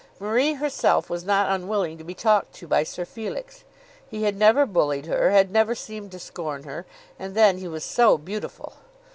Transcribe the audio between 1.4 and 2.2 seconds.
unwilling to be